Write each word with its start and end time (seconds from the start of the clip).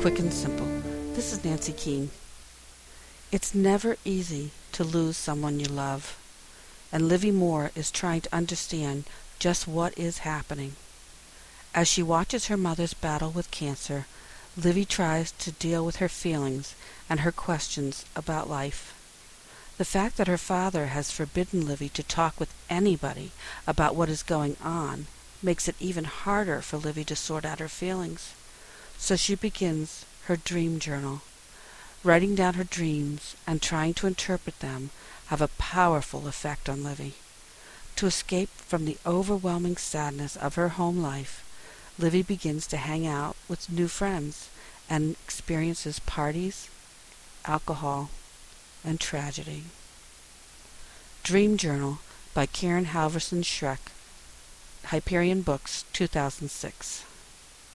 quick 0.00 0.18
and 0.18 0.32
simple. 0.32 0.66
This 1.14 1.32
is 1.32 1.44
Nancy 1.44 1.72
Keane. 1.72 2.10
It's 3.30 3.54
never 3.54 3.96
easy 4.04 4.50
to 4.72 4.82
lose 4.82 5.16
someone 5.16 5.60
you 5.60 5.66
love, 5.66 6.18
and 6.90 7.08
Livy 7.08 7.30
Moore 7.30 7.70
is 7.76 7.90
trying 7.90 8.22
to 8.22 8.34
understand 8.34 9.04
just 9.38 9.68
what 9.68 9.96
is 9.96 10.18
happening. 10.18 10.74
As 11.74 11.86
she 11.86 12.02
watches 12.02 12.46
her 12.46 12.56
mother's 12.56 12.92
battle 12.92 13.30
with 13.30 13.52
cancer, 13.52 14.06
Livy 14.56 14.84
tries 14.84 15.30
to 15.32 15.52
deal 15.52 15.86
with 15.86 15.96
her 15.96 16.08
feelings 16.08 16.74
and 17.08 17.20
her 17.20 17.32
questions 17.32 18.04
about 18.16 18.50
life. 18.50 18.94
The 19.78 19.84
fact 19.84 20.16
that 20.16 20.28
her 20.28 20.38
father 20.38 20.86
has 20.86 21.12
forbidden 21.12 21.66
Livy 21.66 21.88
to 21.90 22.02
talk 22.02 22.38
with 22.40 22.52
anybody 22.68 23.30
about 23.66 23.94
what 23.94 24.08
is 24.08 24.24
going 24.24 24.56
on 24.62 25.06
makes 25.40 25.68
it 25.68 25.76
even 25.78 26.04
harder 26.04 26.60
for 26.60 26.78
Livy 26.78 27.04
to 27.04 27.16
sort 27.16 27.44
out 27.44 27.60
her 27.60 27.68
feelings. 27.68 28.34
So 29.02 29.16
she 29.16 29.34
begins 29.34 30.06
her 30.26 30.36
dream 30.36 30.78
journal. 30.78 31.22
Writing 32.04 32.36
down 32.36 32.54
her 32.54 32.62
dreams 32.62 33.34
and 33.48 33.60
trying 33.60 33.94
to 33.94 34.06
interpret 34.06 34.60
them 34.60 34.90
have 35.26 35.40
a 35.40 35.48
powerful 35.48 36.28
effect 36.28 36.68
on 36.68 36.84
Livy. 36.84 37.14
To 37.96 38.06
escape 38.06 38.50
from 38.50 38.84
the 38.84 38.98
overwhelming 39.04 39.76
sadness 39.76 40.36
of 40.36 40.54
her 40.54 40.68
home 40.78 41.02
life, 41.02 41.42
Livy 41.98 42.22
begins 42.22 42.64
to 42.68 42.76
hang 42.76 43.04
out 43.04 43.34
with 43.48 43.68
new 43.68 43.88
friends 43.88 44.48
and 44.88 45.16
experiences 45.24 45.98
parties, 45.98 46.68
alcohol, 47.44 48.08
and 48.84 49.00
tragedy. 49.00 49.64
Dream 51.24 51.56
Journal 51.56 51.98
by 52.34 52.46
Karen 52.46 52.86
Halvorsen 52.86 53.42
Schreck, 53.42 53.90
Hyperion 54.84 55.42
Books, 55.42 55.84
2006. 55.92 57.02